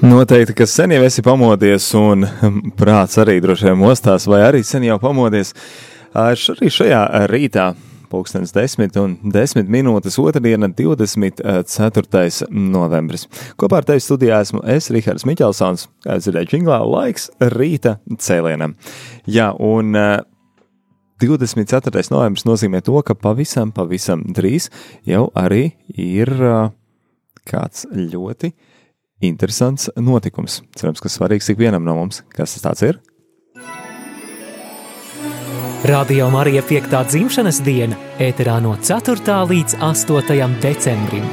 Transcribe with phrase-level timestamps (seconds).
[0.00, 2.24] Noteikti, ka sen jau esi pamodies, un
[2.80, 5.50] prāts arī droši vien mostās, vai arī sen jau pamodies.
[6.16, 7.66] Arī šajā rītā,
[8.08, 12.48] pulkstenis 10 un 10 minūtes, otrdiena, 24.
[12.48, 13.26] novembris.
[13.60, 18.78] Kopā ar tevi studijā esmu es, Rihards Miķelsons, kā jūs dzirdējāt, jinglā laiks rīta cēlienam.
[19.28, 19.92] Jā, un
[21.20, 22.08] 24.
[22.08, 24.72] novembris nozīmē to, ka pavisam, pavisam drīz
[25.04, 26.32] jau arī ir
[27.44, 28.54] kāds ļoti
[29.20, 30.62] interesants notikums.
[30.76, 32.22] Cerams, ka svarīgs ikvienam no mums.
[32.34, 33.00] Kas tas ir?
[35.84, 36.90] Radio Marija 5.
[37.08, 39.38] dzimšanas diena ēterā no 4.
[39.48, 40.58] līdz 8.
[40.60, 41.24] decembrim.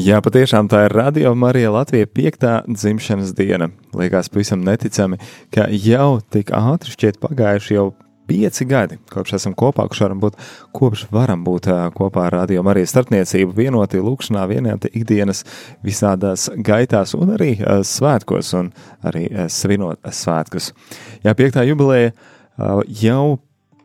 [0.00, 2.46] Jā, patiešām tā ir Radio Marija Latvija 5.
[2.72, 3.68] dzimšanas diena.
[3.92, 5.18] Liekas, pavisam neticami,
[5.52, 7.90] ka jau tik ātri šķiet pagājuši jau
[8.30, 10.36] pieci gadi, kopš esam kopā, kurš varam būt,
[10.76, 15.42] kopš varam būt kopā ar Radio Mariju starpniecību, vienoti lūkšanā, vienoti ikdienas
[15.86, 18.70] visādās gaitās un arī svētkos un
[19.10, 20.70] arī svinot svētkus.
[21.26, 22.14] Jā, piektā jubileja
[23.02, 23.40] jau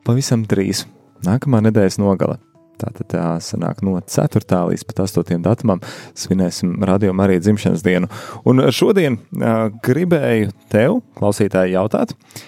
[0.06, 0.86] pavisam drīz,
[1.26, 2.38] nākamā nedēļas nogala.
[2.76, 4.58] Tātad tā sanāk no 4.
[4.70, 5.38] līdz pat 8.
[5.42, 5.80] datumam
[6.14, 8.10] svinēsim Radio Mariju dzimšanas dienu.
[8.46, 12.44] Un šodien uh, gribēju tev, klausītāji, jautāt, uh,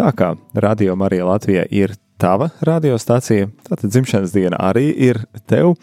[0.00, 5.74] Tā kā Radio Marija Latvija ir tava radiostacija, tad dzimšanas diena arī ir tev.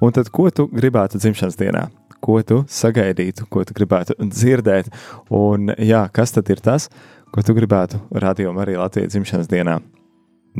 [0.00, 1.82] Un tad, ko tu gribētu dzimšanas dienā?
[2.24, 4.88] Ko tu sagaidītu, ko tu gribētu dzirdēt?
[5.28, 6.88] Un, jā, kas tad ir tas,
[7.28, 9.76] ko tu gribētu Radio Marija Latvija dzimšanas dienā?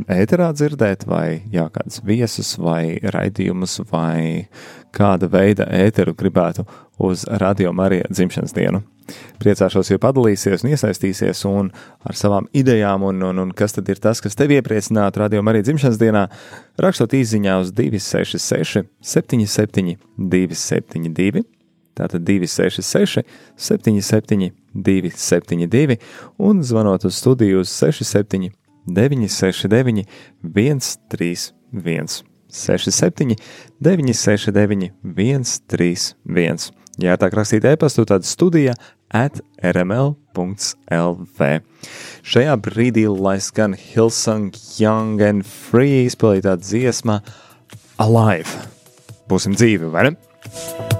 [0.07, 4.47] Ēterā dzirdēt, vai jā, kādus viesus, vai raidījumus, vai
[4.95, 6.65] kāda veida ēteru gribētu
[6.99, 8.83] uz Radio Marija dzimšanas dienu.
[9.41, 11.71] Priecāšos, ja padalīsies un iesaistīsies un
[12.05, 15.63] ar savām idejām, un, un, un kas tad ir tas, kas tev iepriecinātu radio arī
[15.65, 16.27] dzimšanas dienā,
[16.77, 21.45] rakstot īsiņā uz 266, 77, 272.
[21.99, 23.25] Tātad 266,
[23.59, 25.97] 77, 272
[26.37, 28.53] un zvanot uz studiju uz 67,
[28.87, 30.05] 969,
[30.43, 33.35] 131, 67,
[33.79, 36.71] 969, 131.
[36.99, 38.73] Ja tā rakstīt e-pastu, tad studija
[39.15, 41.49] at rml.lv.
[42.27, 44.51] Šajā brīdī, lai skan Hilsung
[44.81, 47.21] Young and Free izpildītā dziesma
[48.03, 48.67] Alive.
[49.31, 50.98] Būsim dzīvi, vai ne?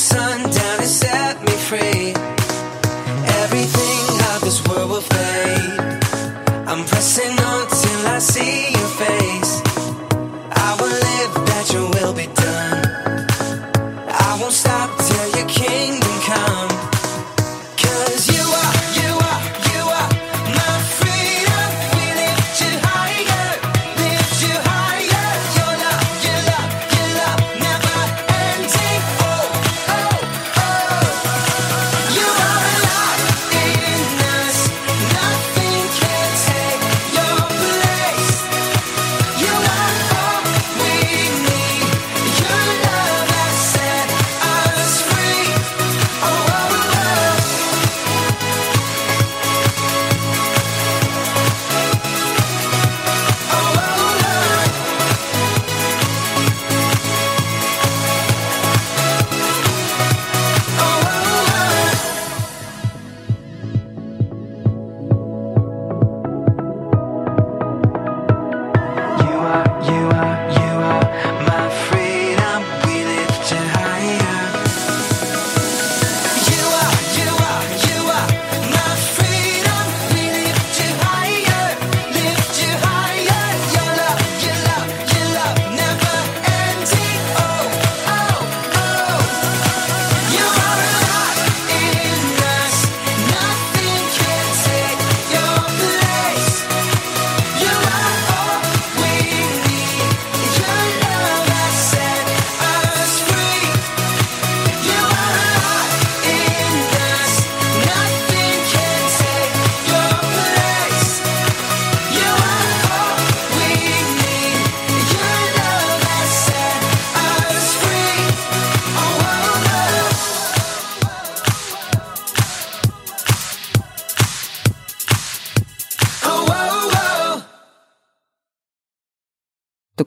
[0.00, 0.29] sun.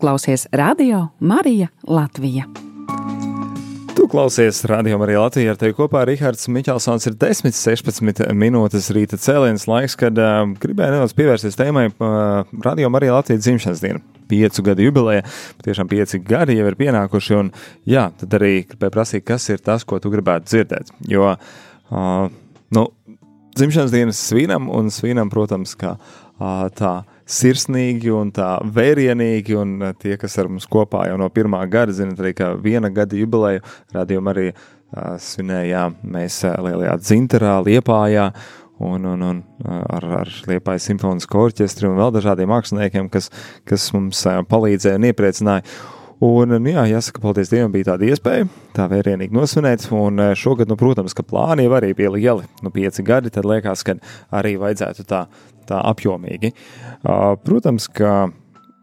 [0.03, 2.43] Klausies Radio Marija Latvija.
[3.95, 6.01] Tu klausies Radio Marija Latvijā ar tevi kopā.
[6.03, 12.43] Rihards Miķelsons ir 10-16 minūtes rīta cēlienas laiks, kad uh, gribēju nedaudz pievērsties tēmai uh,
[12.65, 14.03] Radio Marija Latvijas dzimšanas dienu.
[14.27, 15.23] Piecu gadu jubileja,
[15.63, 17.53] tiešām pieci gadi jau ir pienākuši, un
[17.87, 20.91] jā, tad arī gribēju prasīt, kas ir tas, ko tu gribētu dzirdēt.
[21.15, 22.27] Jo, uh,
[22.75, 22.85] nu,
[23.55, 26.97] dzimšanas dienas svinam, un svinam, protams, kā uh, tā
[27.29, 31.95] sirsnīgi un tā vērienīgi, un eh, tie, kas ar mums kopā jau no pirmā gada,
[31.95, 33.63] zinat arī, ka viena gada jubileju
[33.95, 38.29] radījuma arī uh, svinējām mēs uh, lielajā dzinterā, liepājā,
[38.83, 43.31] un, un, un ar, ar Liepājas simfonisko orķestri un vēl dažādiem māksliniekiem, kas,
[43.69, 45.67] kas mums uh, palīdzēja un iepriecināja.
[46.23, 48.45] Un, nu, jā, jāsaka, paldies Dievam, bija tāda iespēja
[48.75, 49.89] tā vērienīgi nosvinēt.
[49.91, 52.47] Un šogad, nu, protams, ka plāni jau arī bija lieli.
[52.63, 53.97] Nu, pieci gadi, tad liekas, ka
[54.31, 55.25] arī vajadzētu tā
[55.69, 56.53] tā apjomīgi.
[57.03, 58.31] Protams, ka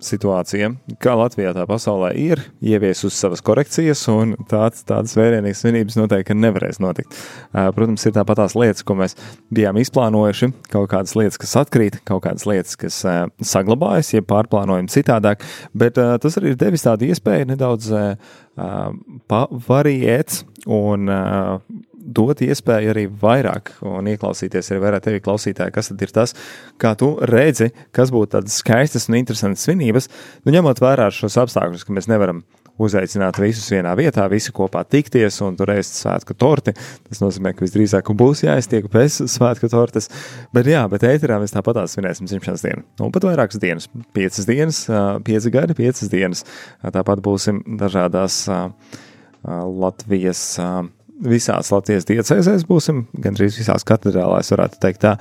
[0.00, 0.70] situācija,
[1.02, 6.80] kā Latvijā tā pasaulē ir, ieviesusi savas korekcijas, un tāds, tādas vērienīgas svinības noteikti nevarēs
[6.82, 7.16] notikt.
[7.52, 9.16] Protams, ir tāpat tās lietas, ko mēs
[9.52, 13.02] bijām izplānojuši, kaut kādas lietas, kas atkrīt, kaut kādas lietas, kas
[13.52, 15.44] saglabājas, jeb pārplānojam citādāk,
[15.76, 17.92] bet tas arī ir devis tādu iespēju nedaudz
[19.30, 21.12] pavariēt un
[22.00, 26.34] dot iespēju arī vairāk un ieklausīties arī vairāk tevi klausītāji, kas tad ir tas,
[26.80, 30.08] kā tu redzi, kas būtu tādas skaistas un interesantas svinības,
[30.46, 32.42] nu ņemot vērā šos apstākļus, ka mēs nevaram
[32.80, 36.74] uzaicināt visus vienā vietā, visi kopā tikties un tur ēst svētku torti.
[37.08, 40.08] Tas nozīmē, ka visdrīzāk būs jāiztiek bez svētku tortes.
[40.56, 42.86] Bet jā, bet ēterā mēs tāpat svinēsim dzimšanas dienu.
[43.04, 44.84] Un pat vairākas dienas, piecas dienas,
[45.26, 46.44] pieci gadi, piecas dienas.
[46.80, 48.46] Tāpat būsim dažādās
[49.44, 50.60] Latvijas
[51.20, 55.14] visās Latvijas diecēzēs būsim, gandrīz visās katedrālēs, varētu teikt tā.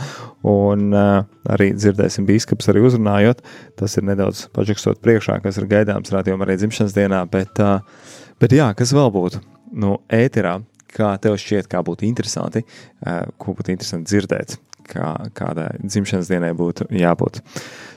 [0.47, 3.43] Un uh, arī dzirdēsim biskups arī uzrunājot.
[3.79, 7.23] Tas ir nedaudz paģekstot priekšā, kas ir gaidāms rādījumā arī dzimšanas dienā.
[7.31, 7.83] Bet, uh,
[8.41, 9.43] bet jā, kas vēl būtu?
[9.79, 10.57] Nu, ēterā,
[10.95, 14.57] kā tev šķiet, kā būtu interesanti, uh, ko būtu interesanti dzirdēt,
[14.89, 17.41] kā, kādai dzimšanas dienai būtu jābūt.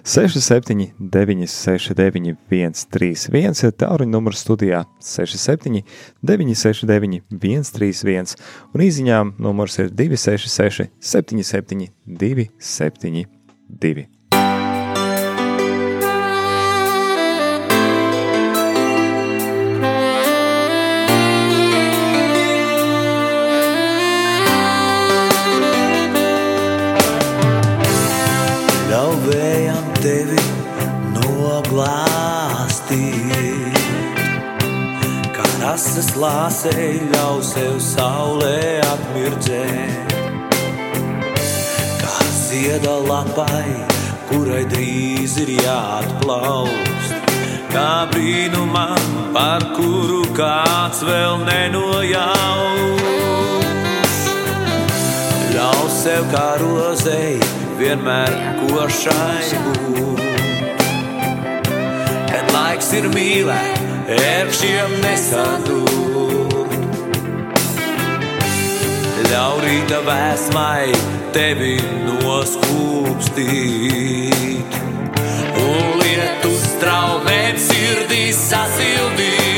[0.04, 5.84] 67, 969, 131, ir tāluņa numurs studijā 67,
[6.22, 8.34] 969, 131,
[8.74, 14.11] un īsiņām numurs ir 266, 77, 272.
[31.72, 33.78] Noglāstīt.
[35.32, 40.12] Kā rases lāsei ļauj sev saulē atmirdzēt.
[42.02, 43.64] Kā zieda lapai,
[44.28, 47.14] kurai drīz ir jāatplaust.
[47.72, 49.02] Kā brīnumam,
[49.32, 53.00] par kuru kāds vēl nenojaus.
[55.56, 57.40] Ļauj sev kā rozei
[57.80, 60.11] vienmēr košai būt.
[62.82, 66.72] Laiks ir mīlēt, ērkšķiem nesadūt.
[69.28, 70.90] Ļauj rīta vēsmai
[71.36, 71.76] tevi
[72.08, 73.38] noskūpstīt.
[75.62, 79.51] Un lietu straumēm sirdī sasildīt.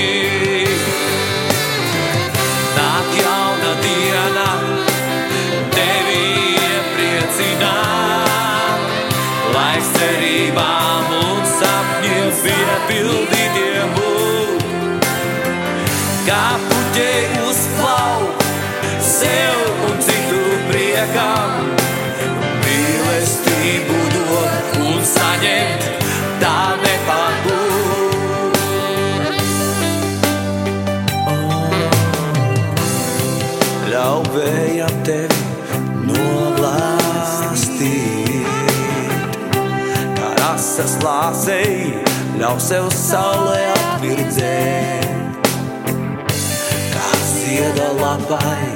[40.75, 41.95] Kā asas lāsei,
[42.41, 45.47] ļauj sev saulē atmirdzēt.
[46.95, 48.67] Kā zieda lapai,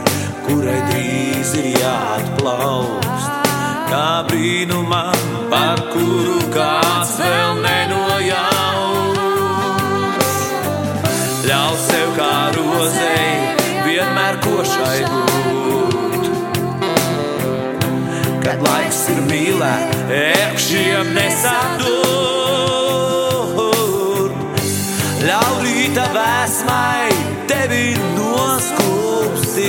[0.47, 3.50] kurai drīz ir jāatplaust,
[3.90, 7.48] kā brīnumam, par kuru kāds vēl
[18.49, 21.99] Kad laiks ir mīlēt, ērkšķiem nesadur.
[25.21, 27.12] Ļauj rīta vēsmai
[27.50, 29.69] tevi noskūpstīt.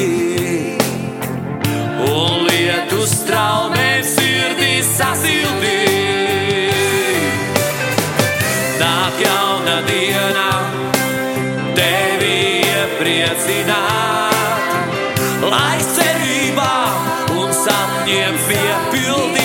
[2.08, 6.72] Un lietu straumēm sirdī sasildīt.
[8.80, 10.50] Nāk jauna diena,
[11.76, 14.40] tevi iepriecināt,
[15.52, 16.79] lai cerībā
[18.10, 19.39] тебе пил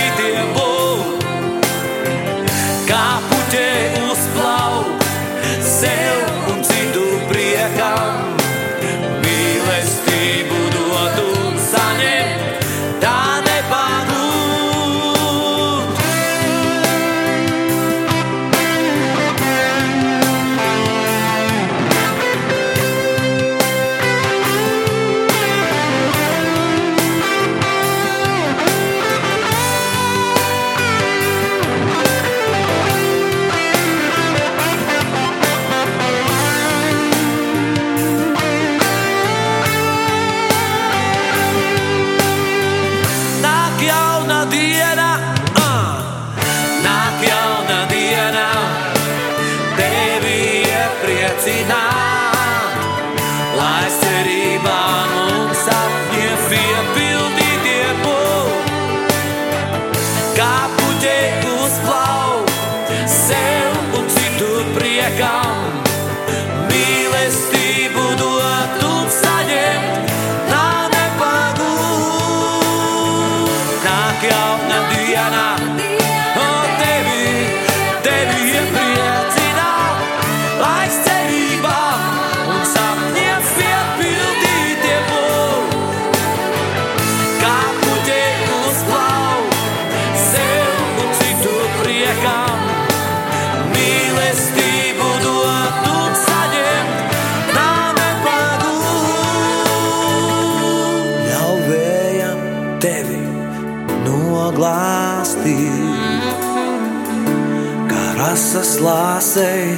[108.75, 109.77] rasas lāsei,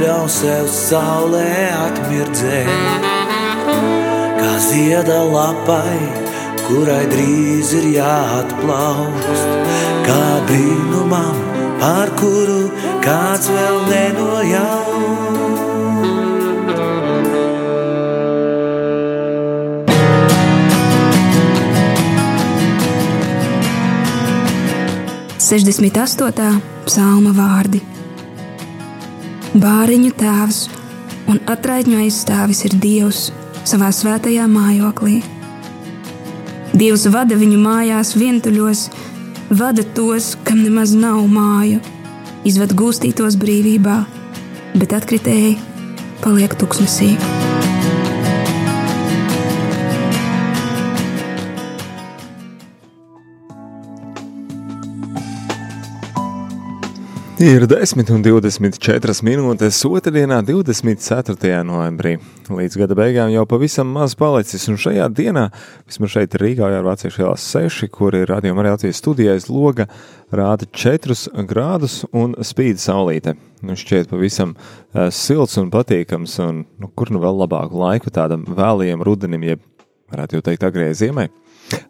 [0.00, 2.68] ļauj sev saulē atmirdzēt,
[4.38, 5.98] kā zieda lapai,
[6.66, 9.48] kurai drīz ir jāatplaust,
[10.04, 11.40] kā brīnumam,
[11.80, 12.70] par kuru
[13.04, 14.84] kāds vēl nenojaut.
[25.44, 26.60] 68.
[26.86, 27.93] psalma vārdi.
[29.54, 30.64] Bāriņu tēvs
[31.30, 33.28] un atraitņu aizstāvis ir Dievs
[33.62, 35.20] savā svētajā mājoklī.
[36.74, 38.88] Dievs vada viņu mājās vientuļos,
[39.54, 41.78] vada tos, kam nemaz nav māju,
[42.42, 44.00] izved gūstītos brīvībā,
[44.74, 45.54] bet atkritēji
[46.26, 47.14] paliek tuksnesī.
[57.44, 61.58] Ir 10 un 24 minūtes otrdienā, 24.
[61.68, 62.14] novembrī.
[62.48, 65.42] Līdz gada beigām jau pavisam maz palicis, un šajā dienā,
[65.84, 69.90] vismaz šeit Rīgā jau ir Vāciešu ielās 6, kur ir radījuma arī Latvijas studijais loga,
[70.32, 73.36] rāda 4 grādus un spīd saulīte.
[73.60, 78.48] Nu, šķiet pavisam uh, silts un patīkams, un nu, kur nu vēl labāku laiku tādam
[78.48, 79.68] vēlajam rudenim, jeb
[80.14, 81.28] varētu jau teikt agrējai ziemai.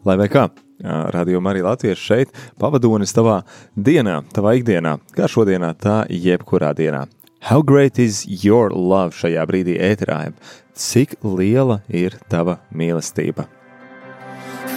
[0.03, 0.49] Lai vai kā,
[0.83, 3.41] radījumā arī Latvijas šeit, pavadonis tavā
[3.75, 7.05] dienā, tavā ikdienā, kā šodienā, tā jebkurā dienā.
[7.45, 10.33] How great is your love šajā brīdī ēterā?
[10.73, 13.45] Cik liela ir tava mīlestība?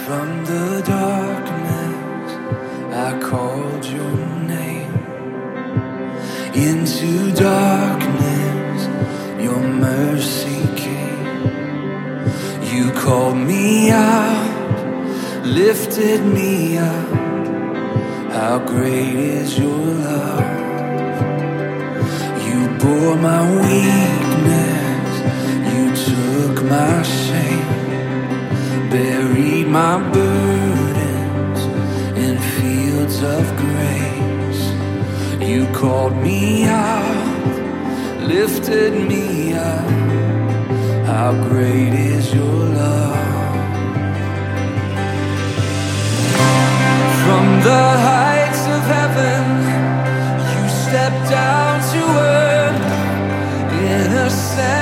[0.05, 2.33] From the darkness,
[2.93, 4.93] I called your name.
[6.53, 8.87] Into darkness,
[9.41, 11.49] your mercy came.
[12.71, 14.58] You called me out,
[15.43, 17.09] lifted me up.
[18.31, 20.45] How great is your love?
[22.47, 25.11] You bore my weakness,
[25.73, 27.79] you took my shame
[28.89, 31.61] buried my burdens
[32.17, 34.63] in fields of grace.
[35.47, 39.89] You called me out, lifted me up.
[41.05, 43.28] How great is your love?
[47.29, 49.43] From the heights of heaven,
[50.51, 52.39] you stepped down to earth.
[53.69, 54.78] Perfection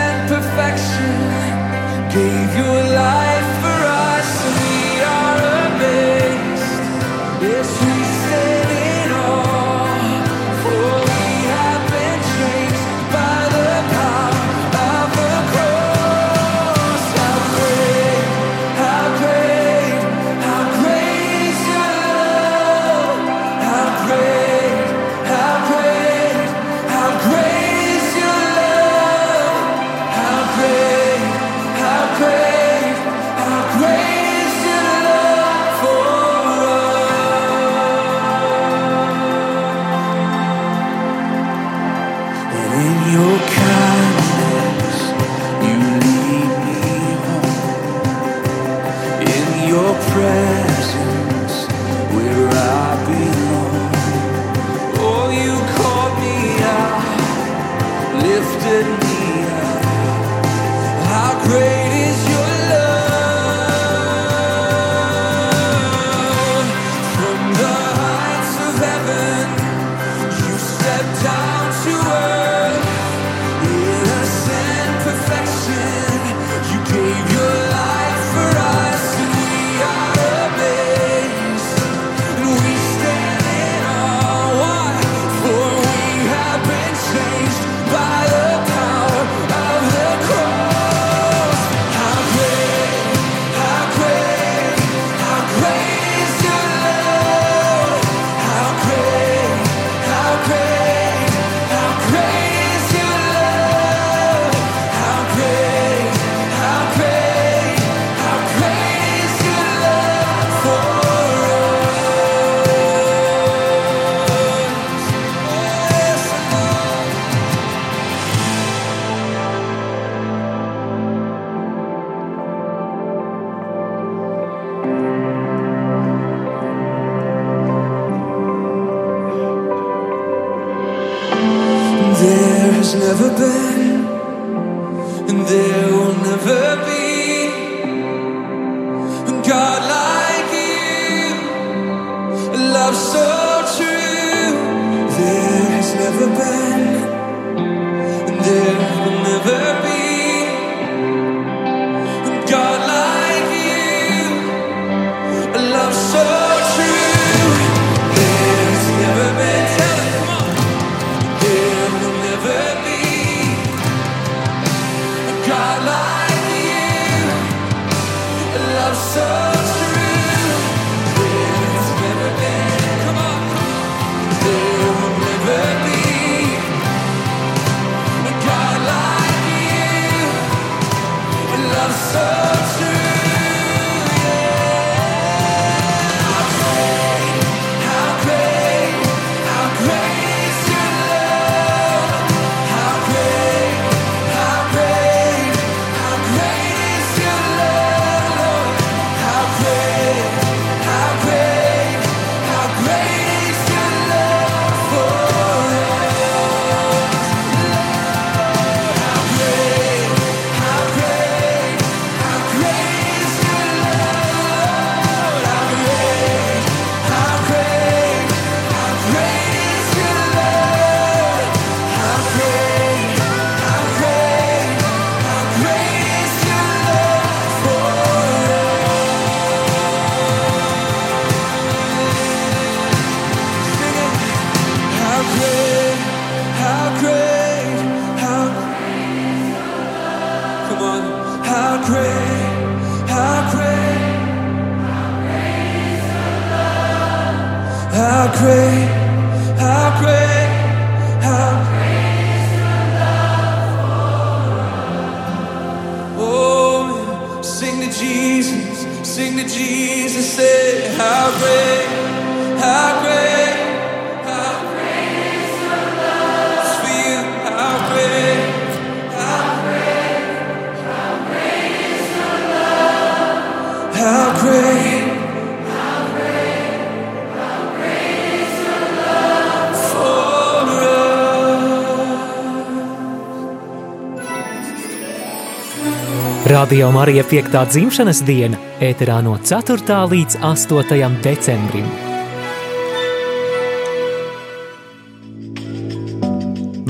[286.67, 287.69] Radio Marija 5.
[287.71, 289.77] dzimšanas diena ēterā no 4.
[290.11, 291.05] līdz 8.
[291.23, 291.85] decembrim.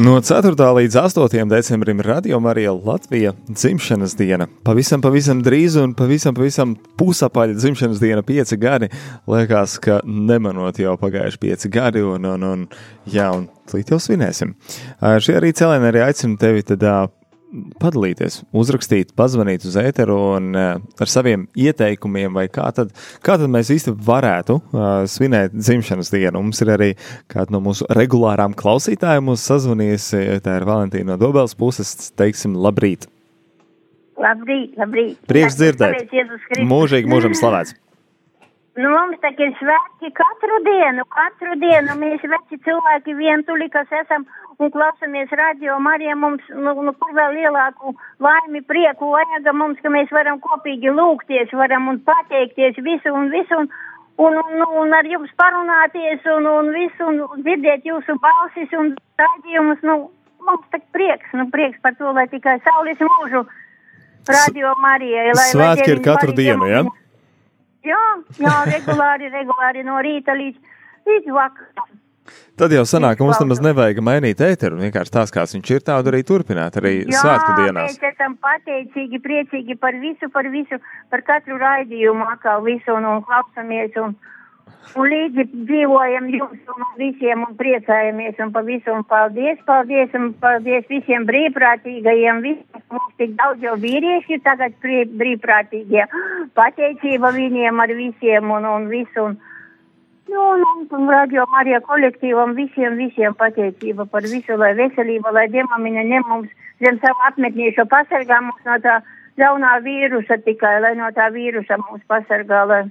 [0.02, 0.56] No 4.
[0.78, 1.46] līdz 8.
[1.50, 4.48] decembrim Radio Marija Latvija dzimšanas diena.
[4.63, 8.90] Pavisam, pavisam drīz un pavisam, pavisam pusapaļa dzimšanas diena, pieci gadi.
[9.30, 12.66] Liekas, ka nemanot jau pagājuši pieci gadi, un, un, un,
[13.06, 14.58] jā, un tūlīt jau svinēsim.
[15.06, 16.90] Šī arī cēlēna arī aicina tevi tad
[17.82, 22.92] padalīties, uzrakstīt, pazvanīt uz ēteru un ā, ar saviem ieteikumiem, vai kā tad,
[23.24, 26.42] kā tad mēs īsti varētu uh, svinēt dzimšanas dienu.
[26.42, 26.90] Mums ir arī
[27.32, 33.08] kāda no mūsu regulārām klausītājiem mūs sazvanījusi, tā ir Valentīna no Dobels puses, teiksim, labrīt.
[34.18, 35.20] Labrīt, labrīt.
[35.30, 36.10] Prieks dzirdēt.
[36.66, 37.76] Mūžīgi mūžam slavēts.
[38.78, 41.96] Nu, mums tā ir svētki katru dienu, katru dienu.
[41.98, 44.28] Mēs veci cilvēki vientuļi, kas esam
[44.62, 49.90] un klausamies radio Marija, mums, nu, nu, kur vēl lielāku laimi, prieku vajag mums, ka
[49.94, 53.63] mēs varam kopīgi lūgties, varam un pateikties visu un visu.
[53.66, 53.70] Un,
[54.18, 58.88] Un, un, un ar jums parunāties, un, un visu, un dzirdēt jūsu balsis un
[59.22, 59.98] raidījumus, nu,
[60.42, 63.44] mums tak prieks, nu, prieks par to, lai tikai saules mūžu
[64.26, 64.74] radio
[65.38, 66.82] lai Svētki ir katru dienu, ja?
[67.88, 68.04] Jā,
[68.41, 70.76] jā, regulāri, regulāri no rīta līdz,
[71.08, 71.95] līdz vakaram.
[72.60, 74.80] Tad jau sanāk, ka mums nemaz nevajag mainīt ēteru.
[74.82, 77.93] Vienkārši tās, kāds viņš ir, tādu arī turpināt, arī Jā, svētku dienās.
[77.93, 80.80] mēs esam pateicīgi, priecīgi par visu, par visu,
[81.13, 84.17] par katru raidījumu, atkal visu, un, un klausamies, un,
[84.95, 90.32] un līdzi dzīvojam jums un visiem, un priecājamies, un pa visu, un paldies, paldies, un
[90.41, 96.08] paldies visiem brīvprātīgajiem, visiem, mums tik daudz jau vīrieši tagad brī- brīvprātīgie,
[96.58, 99.38] pateicība viņiem ar visiem, un, un visu, un,
[100.28, 105.45] Nu, un, un, un radio Marija kolektīvam visiem, visiem pateicība par visu, lai veselība, lai
[105.54, 106.50] diemamiņa ņem mums
[106.84, 108.97] zem savu apmetnīšu pasargā mums no tā
[109.39, 112.82] ļaunā vīrusa tikai, lai no tā vīrusa mums pasargā, lai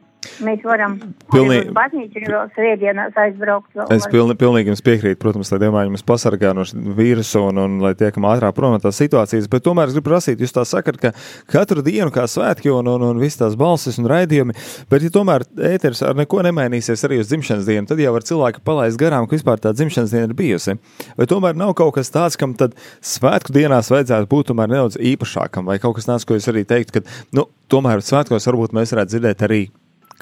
[0.43, 0.97] Mēs varam
[1.33, 3.71] Pilnīgi- baznīcu vēl svētdienās aizbraukt.
[3.77, 4.11] Vēl Es var.
[4.13, 7.93] pilni, pilnīgi jums piekrītu, protams, lai Dievmāji mums pasargā no šī vīrusa un, un lai
[7.95, 11.13] tiekam ātrāk prom no tās situācijas, bet tomēr es gribu prasīt, jūs tā sakat, ka
[11.47, 14.57] katru dienu kā svētki un, un, un visas tās balsis un raidījumi,
[14.91, 18.65] bet ja tomēr ēters ar neko nemainīsies arī uz dzimšanas dienu, tad jau var cilvēki
[18.67, 20.77] palaist garām, ka vispār tā dzimšanas diena ir bijusi.
[21.17, 25.65] Vai tomēr nav kaut kas tāds, kam tad svētku dienās vajadzētu būt tomēr nedaudz īpašākam,
[25.71, 29.15] vai kaut kas tāds, ko jūs arī teiktu, ka, nu, tomēr svētkos varbūt mēs varētu
[29.17, 29.65] dzirdēt arī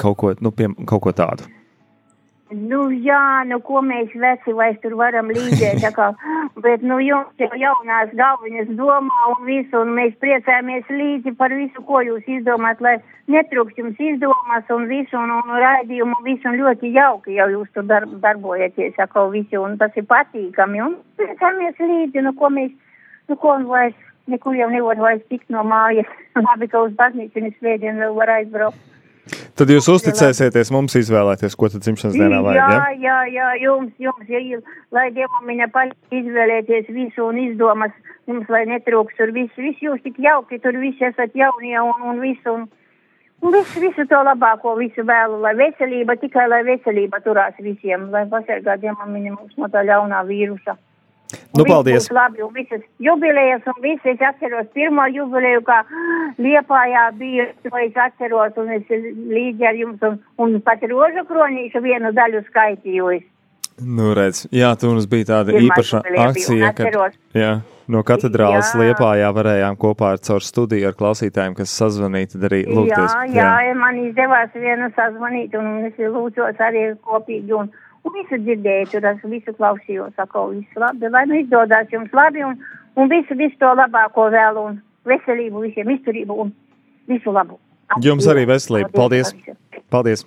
[0.01, 1.51] kaut ko, nu, pie, kaut ko tādu.
[2.55, 6.11] Nu, jā, nu, ko mēs veci vairs tur varam līdzēt, tā kā,
[6.63, 11.83] bet, nu, jums jau jaunās galviņas domā un visu, un mēs priecājamies līdzi par visu,
[11.89, 12.99] ko jūs izdomāt, lai
[13.33, 17.89] netrūkst jums izdomas un visu, un, un raidījumu, visu, un ļoti jauki jau jūs tur
[17.91, 22.75] darb, darbojaties, kā visi, un tas ir patīkami, un priecājamies līdzi, nu, ko mēs,
[23.33, 23.99] nu, ko un vairs,
[24.31, 26.13] nekur jau nevar vairs tikt no mājas,
[26.47, 28.91] labi, ka uz baznīcu un svētdien vēl var aizbraukt.
[29.57, 32.61] Tad jūs uzticēsieties mums izvēlēties, ko tad dzimšanas dienā vajag.
[32.61, 32.89] Jā, Ja?
[33.01, 34.61] jā, jā, jums, jums, ja,
[34.93, 37.95] lai Dievam viņa paļ izvēlēties visu un izdomas,
[38.29, 42.21] jums, lai netrūks tur viss, viss jūs tik jauki, tur visi esat jaunie un, un
[42.21, 42.67] visu, un,
[43.41, 48.27] un visu, visu to labāko, visu vēlu, lai veselība, tikai lai veselība turās visiem, lai
[48.29, 50.77] pasargā Dievam viņa mums no tā ļaunā vīrusa.
[51.57, 52.09] Nu, paldies.
[52.15, 55.83] Labi, un visas jubilejas, un visas es atceros pirmo jubileju, kā
[56.39, 61.85] Liepājā bija, to es atceros, un es līdzi ar jums, un, un pat rožu kronīšu
[61.85, 63.21] vienu daļu skaitīju.
[63.83, 67.55] Nu, redz, jā, tur mums bija tāda Pirmā īpaša akcija, kad jā,
[67.91, 68.81] no katedrāles Jā.
[68.81, 73.17] liepājā varējām kopā ar caur studiju ar klausītājiem, kas sazvanīja, tad arī lūgties.
[73.17, 77.73] Jā, jā, jā, man izdevās vienu sazvanīt, un es lūdzos arī kopīgi, un,
[78.05, 82.45] un visu dzirdēju, tur es visu klausījos, sako, visu labi, lai nu izdodas jums labi,
[82.47, 82.61] un,
[83.01, 86.55] un visu, visu to labāko vēl, un veselību visiem, izturību, un
[87.11, 87.59] visu labu.
[88.05, 88.91] Jums arī veselība.
[88.95, 89.35] Paldies!
[89.93, 90.25] Paldies!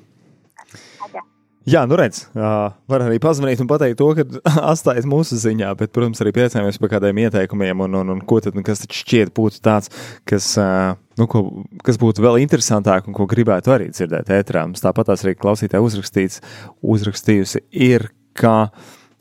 [1.67, 2.49] Jā, nu redz, ā,
[2.87, 4.23] var arī pazvanīt un pateikt to, ka
[4.71, 8.55] atstājiet mūsu ziņā, bet, protams, arī priecājamies par kādiem ieteikumiem un, un, un ko tad,
[8.55, 9.91] nu, kas tad šķiet būtu tāds,
[10.27, 11.43] kas, ā, nu, ko,
[11.83, 14.63] kas būtu vēl interesantāk un ko gribētu arī dzirdēt ētrā.
[14.69, 16.39] Mums tāpat arī klausītāji uzrakstīts,
[16.95, 18.61] uzrakstījusi ir, kā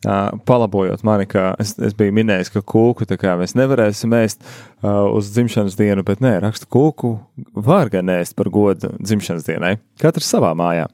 [0.06, 3.09] Uh, palabojot mani, ka es, es biju minējis, ka kūku
[3.40, 7.16] mēs nevarēsim ēst uh, uz dzimšanas dienu, bet nē, raksta kūku
[7.56, 9.72] var gan ēst par godu dzimšanas dienai.
[9.98, 10.87] Katrs savā mājā.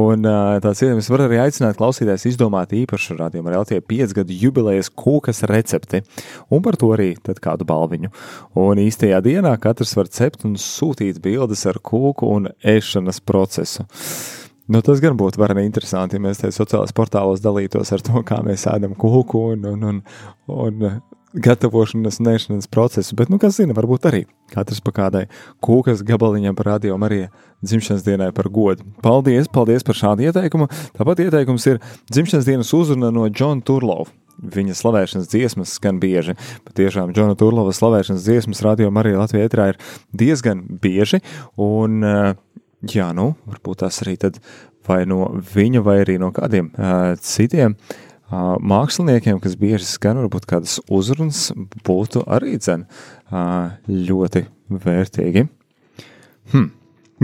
[0.00, 0.26] Un
[0.64, 5.44] tāds iedomājums var arī aicināt klausītājs izdomāt īpašu radījumu ar LT 5 gadu jubilejas kūkas
[5.50, 6.02] recepti,
[6.50, 8.10] un par to arī tad kādu balviņu.
[8.60, 13.86] Un īstajā dienā katrs var cept un sūtīt bildes ar kūku un ēšanas procesu.
[14.64, 18.38] Nu, tas gan būtu varbūt interesanti, ja mēs tajos sociālajos portālos dalītos ar to, kā
[18.46, 19.98] mēs ēdam kūku un, un, un,
[20.48, 20.86] un
[21.34, 23.16] gatavošanas un ēšanas procesu.
[23.18, 25.24] Bet, nu, kas zina, varbūt arī katrs pa kādai
[25.64, 27.30] kūkas gabaliņam par radio Mariju
[27.64, 28.86] dzimšanas dienai par godu.
[29.02, 30.68] Paldies, paldies par šādu ieteikumu.
[30.98, 31.80] Tāpat ieteikums ir
[32.12, 34.10] dzimšanas dienas uzruna no Džona Turlova.
[34.34, 36.34] Viņa slavēšanas dziesmas skan bieži.
[36.66, 39.78] Patiešām Džona Turlova slavēšanas dziesmas radio Marija Latvijā ētrā ir
[40.14, 41.22] diezgan bieži.
[41.60, 42.34] Un, uh,
[42.84, 44.36] Jā, nu, varbūt tas arī tad
[44.84, 47.94] vai no viņa, vai arī no kādiem uh, citiem uh,
[48.32, 51.50] māksliniekiem, kas bieži skan, varbūt kādas uzrunas,
[51.86, 52.86] būtu arī dzen
[53.88, 54.46] ļoti
[54.84, 55.44] vērtīgi.
[56.54, 56.70] Hm.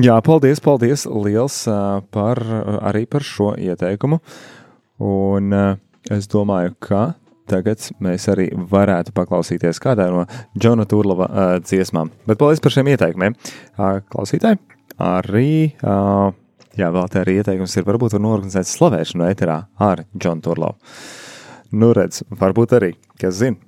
[0.01, 1.65] Jā, paldies, paldies liels
[2.15, 2.41] par,
[2.81, 4.21] arī par šo ieteikumu.
[5.03, 5.57] Un
[6.09, 7.03] es domāju, ka
[7.51, 10.27] tagad mēs arī varētu paklausīties kādā no
[10.59, 12.13] Džona Turlava uh, dziesmām.
[12.29, 13.37] Bet paldies par šiem ieteikumiem.
[13.75, 14.61] Uh, klausītāji,
[15.03, 15.51] arī,
[15.83, 16.31] uh,
[16.79, 20.95] jā, vēl tā arī ieteikums ir, varbūt var norganizēt slavēšanu eterā ar Džonu Turlavu.
[21.71, 23.61] Nu, redz, varbūt arī, kas zina.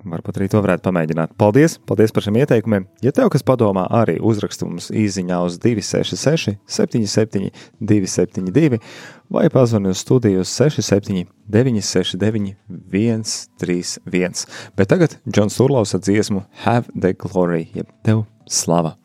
[0.00, 1.34] Varbūt arī to varētu pamēģināt.
[1.36, 2.86] Paldies, paldies par šiem ieteikumiem.
[3.04, 7.50] Ja tev kas padomā, arī uzrakst mums īsiņā uz 266, 77,
[7.84, 8.80] 272
[9.28, 12.56] vai pazvani uz studiju uz 67, 969,
[12.88, 14.46] 131.
[14.78, 18.96] Bet tagad Džons Turlaus ar dziesmu Have the Glory, jeb tev slava.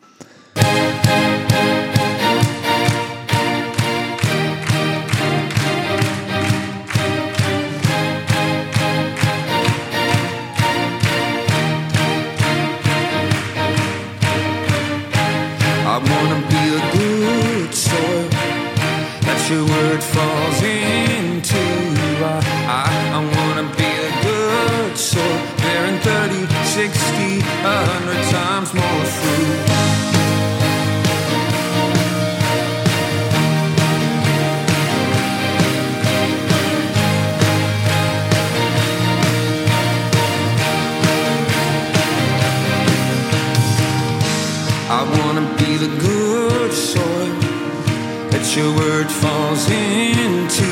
[49.70, 50.70] Into.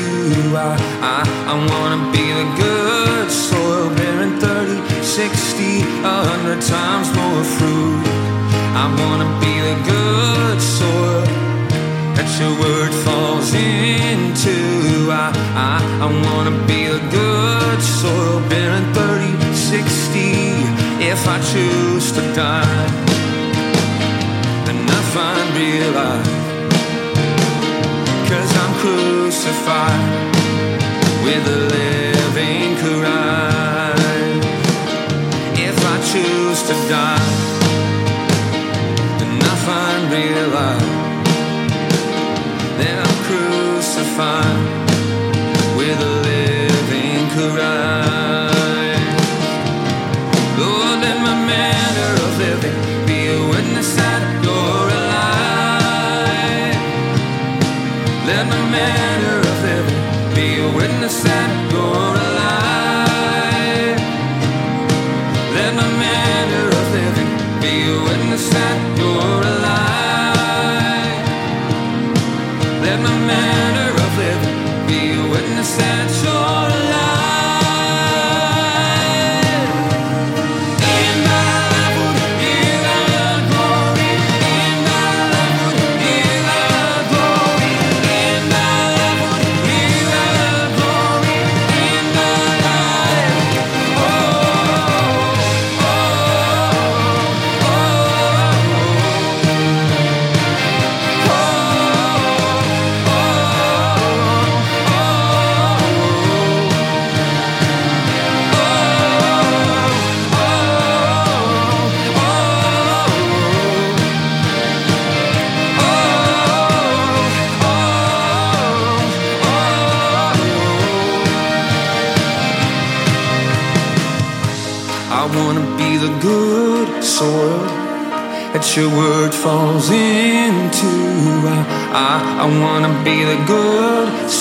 [0.55, 1.19] I, I,
[1.51, 8.01] I wanna be the good soil bearing 30, 60, a hundred times more fruit.
[8.75, 11.23] I wanna be the good soil
[12.15, 15.11] that your word falls into.
[15.11, 20.19] I, I, I wanna be the good soil bearing 30, 60,
[21.03, 23.04] if I choose to die.
[29.45, 30.35] Crucified
[31.23, 34.41] with a living Quran.
[35.55, 37.14] If I choose to die,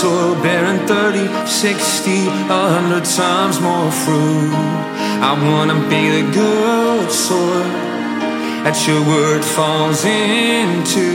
[0.04, 2.10] soil bearing 30, 60,
[2.58, 4.52] a hundred times more fruit.
[5.28, 7.68] I wanna be the good soil
[8.64, 11.08] that your word falls into.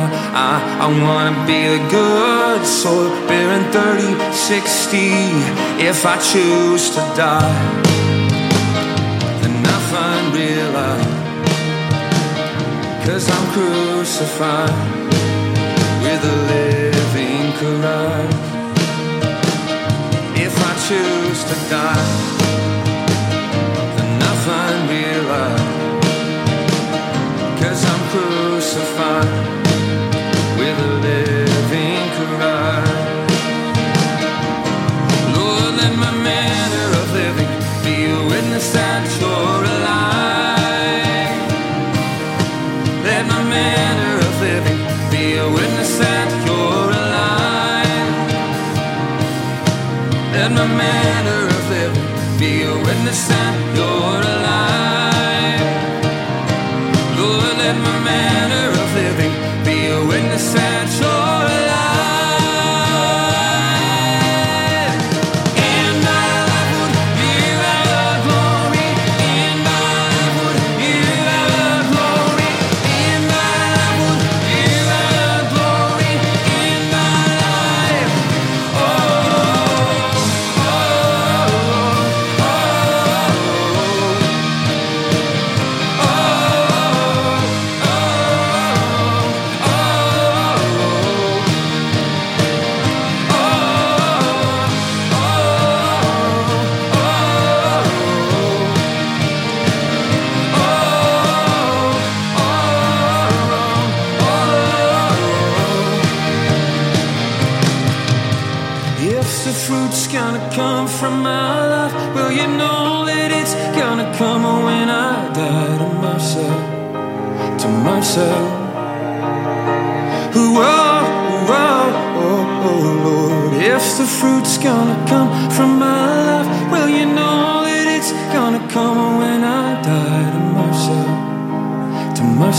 [0.00, 0.02] I,
[0.48, 0.52] I,
[0.84, 4.96] I wanna be the good soil bearing 30, 60,
[5.90, 7.58] if I choose to die
[9.42, 11.12] then I find real life.
[13.04, 14.74] Cause I'm crucified
[16.04, 17.31] with a living
[20.34, 22.10] if I choose to die
[23.96, 24.88] then nothing
[27.60, 29.61] cause I'm crucified.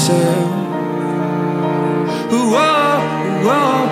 [0.03, 0.63] Myself.
[3.43, 3.89] Lord.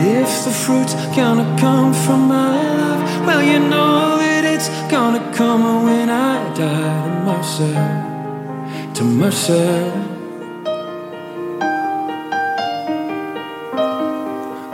[0.00, 5.84] If the fruit's gonna come from my life, well, you know that it's gonna come
[5.84, 10.10] when I die to myself, to myself.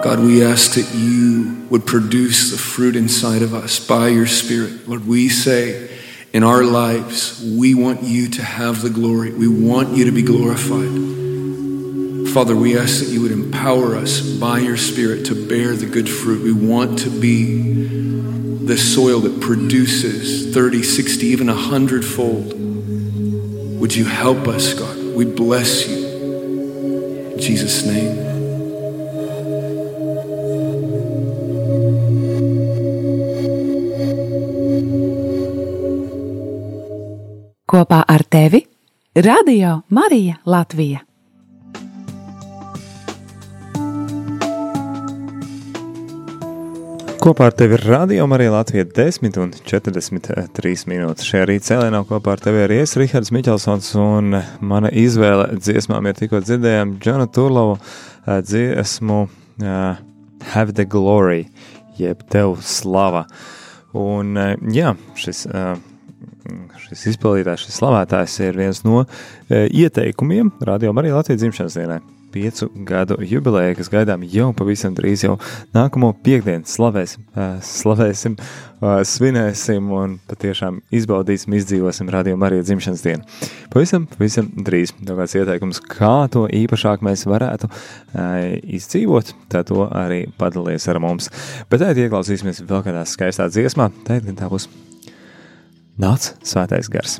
[0.02, 4.88] God, we ask that you would produce the fruit inside of us by your Spirit.
[4.88, 5.90] Lord, we say
[6.32, 9.32] in our lives, we want you to have the glory.
[9.32, 11.08] We want you to be glorified.
[12.32, 16.08] Father, we ask that you would empower us by your Spirit to bear the good
[16.08, 16.44] fruit.
[16.44, 17.62] We want to be
[18.64, 22.52] the soil that produces 30, 60, even a hundredfold.
[23.80, 24.96] Would you help us, God?
[25.16, 26.06] We bless you.
[27.32, 28.29] In Jesus' name.
[37.80, 38.58] Kopā ar tevi
[39.16, 40.98] Radio Marija Latvija.
[47.24, 51.24] Kopā ar tevi ir radio arī Latvija 10 un 43 minūtes.
[51.24, 56.20] Šajā rīta cēlienā kopā ar tevi arī es, Rihards Miķelsons, un mana izvēle dziesmām ir
[56.20, 59.94] tikko dzirdējām Džona Turlovu eh, dziesmu uh,
[60.52, 61.46] Have the Glory,
[61.96, 63.24] jeb Tev slava.
[63.96, 65.78] Un uh, jā, šis, uh,
[66.90, 69.10] šis izpildītājs, šis slavētājs ir viens no uh,
[69.66, 72.00] ieteikumiem radio arī Latvijas dzimšanas dienai
[72.32, 75.36] piecu gadu jubileja, kas gaidām jau pavisam drīz, jau
[75.74, 77.24] nākamo piekdienu slavēsim,
[77.66, 78.36] slavēsim,
[79.10, 83.40] svinēsim un patiešām izbaudīsim, izdzīvosim radiomu arī dzimšanas dienu.
[83.72, 84.94] Pavisam, pavisam drīz.
[85.00, 87.70] Tev kāds ieteikums, kā to īpašāk mēs varētu
[88.78, 91.32] izdzīvot, tad to arī padalies ar mums.
[91.70, 94.70] Bet tagad ieklausīsimies vēl kādā skaistā dziesmā, tagad tā būs
[96.00, 97.18] Nāc svētais gars.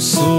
[0.00, 0.37] sou.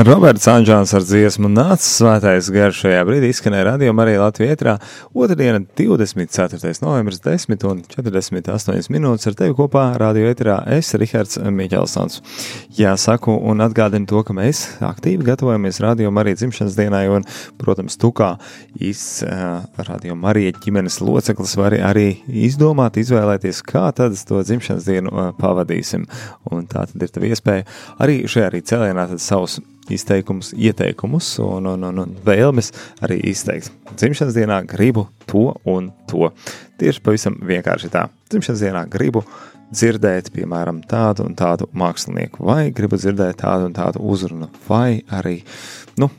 [0.00, 4.72] Roberts Anģēns ar dziesmu nāca svētais garš šajā brīdī izskanēja radio arī Latvijā ietrā.
[5.12, 6.70] Otradiena, 24.
[6.80, 10.54] novembris, 10 un 48 minūtes ar tevi kopā radio ietrā.
[10.72, 12.22] Es, Rihards Miķelsons.
[12.78, 17.28] Jā, saku un atgādinu to, ka mēs aktīvi gatavojamies radio arī dzimšanas dienai un,
[17.60, 18.30] protams, tu kā
[18.80, 22.06] īsts uh, radio Marija ģimenes loceklis vari arī
[22.48, 26.08] izdomāt, izvēlēties, kā tad to dzimšanas dienu uh, pavadīsim.
[26.48, 27.68] Un tā tad ir tev iespēja
[28.00, 32.72] arī šajā arī cēlienā tad savus izteikumus, ieteikumus un, un, un, un vēlmes
[33.02, 33.72] arī izteikt.
[33.96, 36.30] Dzimšanas dienā gribu to un to.
[36.80, 38.06] Tieši pavisam vienkārši tā.
[38.30, 39.24] Dzimšanas dienā gribu
[39.72, 45.38] dzirdēt, piemēram, tādu un tādu mākslinieku, vai gribu dzirdēt tādu un tādu uzrunu, vai arī,
[46.00, 46.10] nu,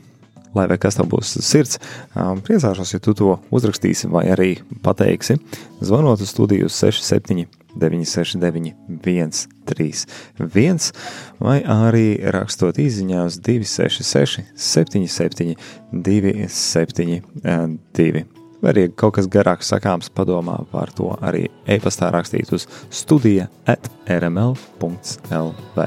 [0.54, 1.78] lai vai kas tev būs sirds,
[2.14, 5.38] um, priecāšos, ja tu to uzrakstīsi vai arī pateiksi,
[5.82, 10.92] zvanot uz studiju 67 969, 131,
[11.42, 15.54] vai arī rakstot īsiņā uz 266, 77,
[15.92, 18.24] 272.
[18.64, 23.90] Vai arī kaut kas garāks sakāms, padomā par to arī e-pastā rakstīt uz studija at
[24.08, 25.78] rml.lv.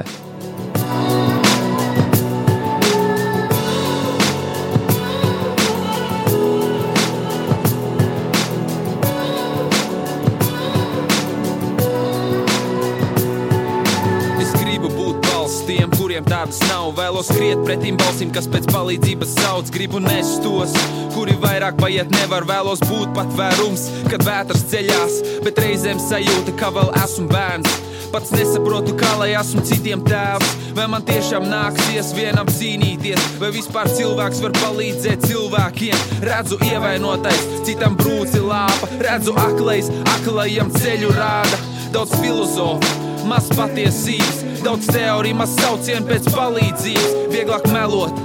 [16.17, 16.95] kuriem tādas nav.
[16.97, 19.67] Vēlos skriet pretim balsīm, kas pēc palīdzības sauc.
[19.69, 20.73] Gribu nest tos,
[21.13, 22.45] kuri vairāk paiet nevar.
[22.47, 27.75] Vēlos būt patvērums, kad vētras ceļās, bet reizēm sajūta, ka vēl esmu bērns.
[28.09, 30.55] Pats nesaprotu, kā lai esmu citiem tēvs.
[30.77, 36.05] Vai man tiešām nāksies vienam cīnīties, vai vispār cilvēks var palīdzēt cilvēkiem?
[36.25, 41.61] Redzu ievainotais, citam brūci lāpa, redzu aklais, aklajam ceļu rāda.
[41.93, 42.97] Daudz filozofu,
[43.27, 47.11] maz patiesības, daudz teoriju, maz saucienu pēc palīdzības.
[47.31, 48.17] Vieglāk melot,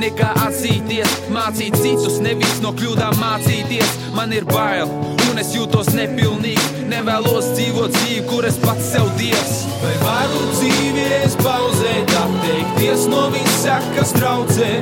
[0.00, 3.90] nekā atzīties, mācīt citus, nevis no kļūdām mācīties.
[4.16, 4.88] Man ir bail,
[5.28, 6.70] un es jūtos nepilnīgs.
[6.88, 9.52] Nevēlos dzīvot dzīvi, kur es pats sev dievs.
[9.82, 14.72] Vai varu dzīvies pauzēt, atteikties no visa, kas traucē?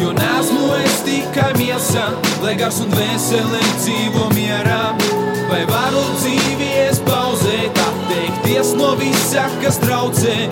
[0.00, 2.08] Jo nesmu es tikai miesa,
[2.42, 4.82] lai gars un veseli dzīvo mierā.
[5.52, 7.23] Vai varu dzīvies pauzēt,
[8.34, 10.48] atteikties no visa, kas traucē?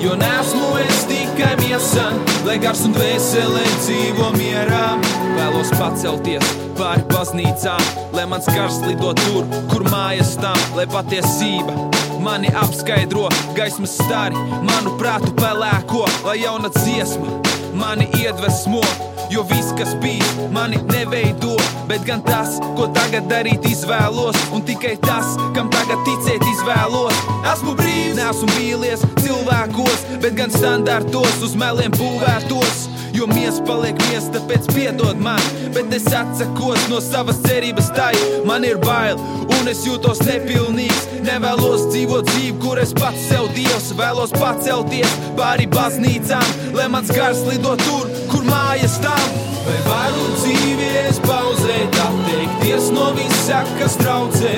[0.00, 2.12] Jo nesmu es tikai miesa,
[2.44, 4.98] lai gars un veseli dzīvo mierā.
[5.36, 6.44] Vēlos pacelties
[6.78, 7.80] pāri baznīcām,
[8.12, 11.90] lai mans gars lido tur, kur mājas stāv, lai patiesība
[12.24, 17.40] mani apskaidro gaismas stari, manu prātu pelēko, lai jauna dziesma
[17.74, 19.13] mani iedvesmo.
[19.30, 21.56] Jo viss, kas bija, mani neveido,
[21.88, 24.38] bet gan tas, ko tagad darīt, izvēlos.
[24.54, 27.20] Un tikai tas, kam tagad ticēt, izvēlos.
[27.54, 32.84] Esmu brīvs, nesmu vīlies cilvēkos, bet gan standartos uz meliem būvētos.
[33.14, 35.38] Jo mies paliek mies, tāpēc piedod man,
[35.74, 38.10] bet es atsakos no savas cerības tai.
[38.48, 39.20] Man ir bail,
[39.54, 41.04] un es jūtos nepilnīgs.
[41.24, 47.40] Nevēlos dzīvot dzīvi, kur es pats sev dievs, vēlos pacelties pāri baznīcām, lai mans gars
[47.46, 49.22] lido tur, kur mājas stāv.
[49.64, 54.56] Vai varu dzīvies pauzēt, atteikties no visa, kas traucē?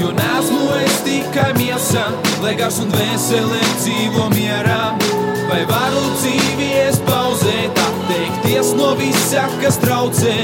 [0.00, 2.08] Jo nesmu es tikai miesa,
[2.42, 4.80] lai gars un veseli dzīvo mierā.
[5.48, 10.34] Vai varu dzīvies pauzēt, atteikties no visa, kas traucē?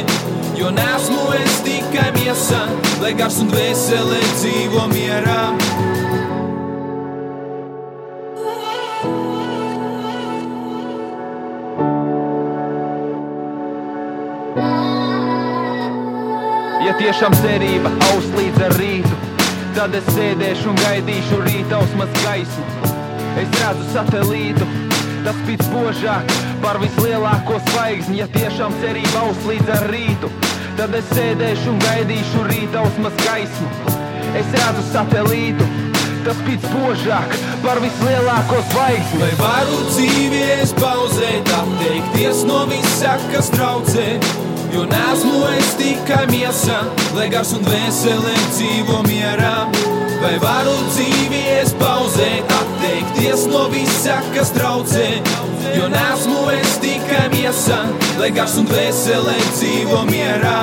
[0.60, 2.62] Jo nesmu es tikai miesa,
[3.02, 5.42] lai gars un veseli dzīvo mierā.
[16.90, 19.18] Ja tiešām cerība aus līdz ar rītu,
[19.76, 22.64] tad es sēdēšu un gaidīšu rītausmas gaismu.
[23.38, 24.66] Es redzu satelītu,
[25.22, 26.34] tas spīd spožāk
[26.64, 28.18] par vislielāko zvaigzni.
[28.24, 30.32] Ja tiešām cerība aus līdz ar rītu,
[30.82, 33.70] tad es sēdēšu un gaidīšu rītausmas gaismu.
[34.42, 35.70] Es redzu satelītu,
[36.26, 39.22] kas spīd spožāk par vislielāko zvaigzni.
[39.22, 44.49] Vai varu dzīvies pauzēt, atteikties no visa, kas traucē?
[44.74, 46.84] Jo nesmu es tikai miesa,
[47.16, 49.66] lai gars un dvēsele dzīvo mierā.
[50.20, 55.08] Vai varu dzīvies pauzēt, atteikties no visa, kas traucē?
[55.74, 57.82] Jo nesmu es tikai miesa,
[58.20, 60.58] lai gars un dvēsele dzīvo mierā.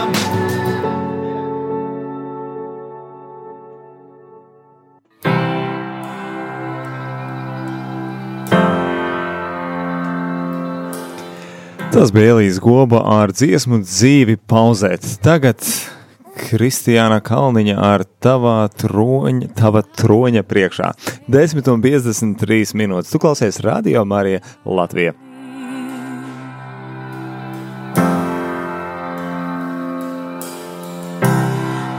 [11.98, 15.02] Tas bija Elīze Goba ar dziesmu dzīvi pauzēt.
[15.26, 15.64] Tagad
[16.38, 20.92] Kristiāna Kalniņa ar tavā troņa, tava troņa priekšā.
[21.26, 23.10] 10 un 53 minūtes.
[23.10, 25.16] Tu klausies Radio Marija Latvija.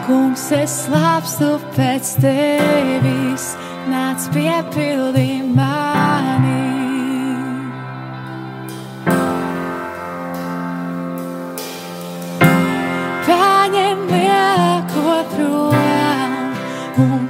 [0.07, 3.51] Kungs, es slāpstu pēc tevis,
[3.91, 5.43] nāc piepildī
[15.31, 17.28] throughout.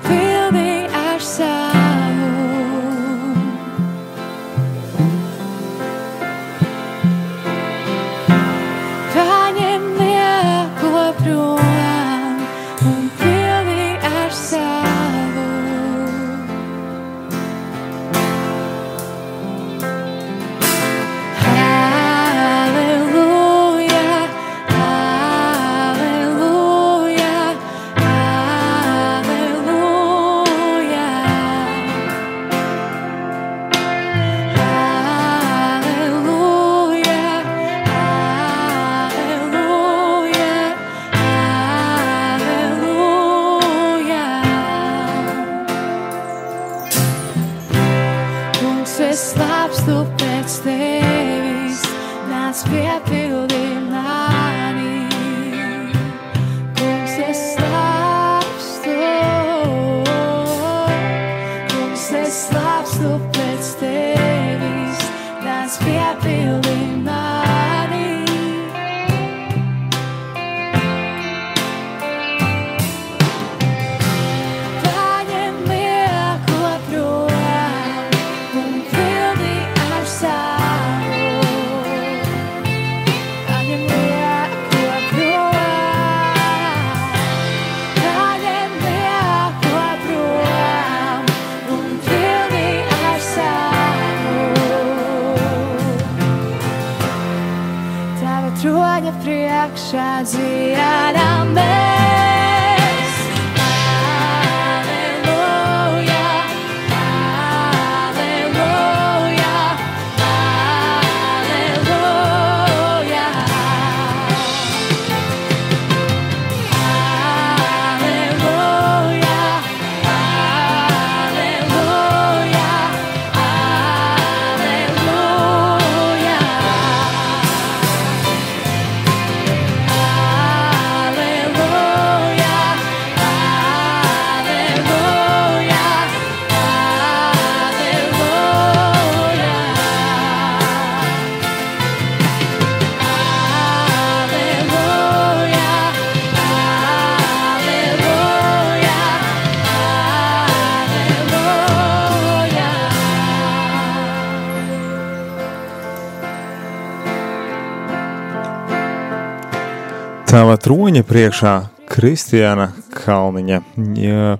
[160.62, 161.52] Troņa priekšā
[161.88, 163.60] Kristiāna Kalniņa.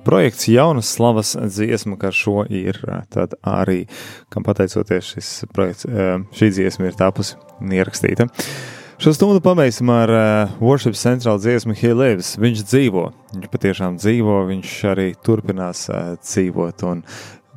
[0.04, 2.80] Projekts Jaunas slavas dziesma, kā šo ir
[3.12, 3.86] tad arī,
[4.32, 8.28] kam pateicoties šis projekts, eh, šī dziesma ir tapusi ierakstīta.
[8.98, 12.34] Šo stundu pabeigsim ar uh, Worship Central dziesmu He Lives.
[12.36, 13.04] Viņš dzīvo,
[13.36, 17.04] viņš patiešām dzīvo, viņš arī turpinās uh, dzīvot, un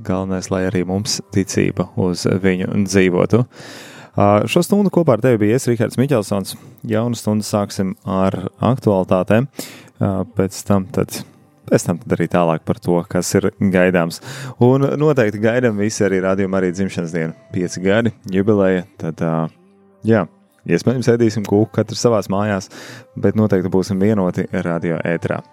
[0.06, 3.42] galvenais, lai arī mums ticība uz viņu dzīvotu.
[3.42, 3.91] Uh,
[4.52, 6.56] šo stundu kopā ar tevi bija es, Rihards Miķelsons.
[6.88, 8.36] Jaunu stundu sāksim ar
[8.72, 9.48] aktualitātēm,
[10.36, 11.22] pēc tam tad.
[11.72, 14.18] Pēc tam arī tālāk par to, kas ir gaidāms.
[14.66, 17.38] Un noteikti gaidām visi arī rādījuma arī dzimšanas dienu.
[17.54, 18.84] Pieci gadi, jubileja.
[19.00, 19.46] Tad, uh,
[20.04, 20.26] jā,
[20.68, 22.68] iespējams, ēdīsim kūku katrs savās mājās,
[23.16, 25.42] bet noteikti būsim vienoti radio ētrā.